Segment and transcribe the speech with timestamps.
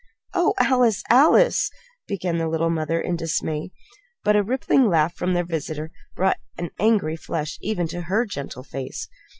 [0.33, 1.69] "Oh, Alice, Alice,"
[2.07, 3.69] began the little mother, in dismay;
[4.23, 8.63] but a rippling laugh from their visitor brought an angry flush even to her gentle
[8.63, 9.07] face.